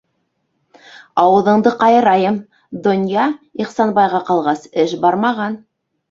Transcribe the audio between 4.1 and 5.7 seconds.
ҡалғас, эш бармаған!